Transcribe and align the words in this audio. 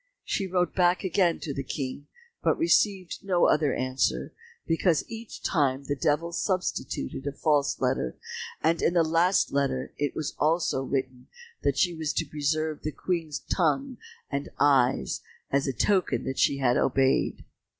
She 0.23 0.47
wrote 0.47 0.73
back 0.73 1.03
again 1.03 1.39
to 1.41 1.53
the 1.53 1.61
King, 1.61 2.07
but 2.41 2.57
received 2.57 3.23
no 3.23 3.45
other 3.45 3.71
answer, 3.71 4.33
because 4.65 5.07
each 5.07 5.43
time 5.43 5.83
the 5.83 5.95
Devil 5.95 6.31
substituted 6.31 7.27
a 7.27 7.31
false 7.31 7.79
letter, 7.79 8.17
and 8.63 8.81
in 8.81 8.95
the 8.95 9.03
last 9.03 9.51
letter 9.53 9.93
it 9.99 10.15
was 10.15 10.33
also 10.39 10.81
written 10.81 11.27
that 11.61 11.77
she 11.77 11.93
was 11.93 12.13
to 12.13 12.25
preserve 12.25 12.81
the 12.81 12.91
Queen's 12.91 13.37
tongue 13.41 13.97
and 14.31 14.49
eyes 14.59 15.21
as 15.51 15.67
a 15.67 15.71
token 15.71 16.23
that 16.23 16.39
she 16.39 16.57
had 16.57 16.77
obeyed. 16.77 17.45